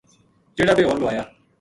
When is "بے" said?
0.77-0.83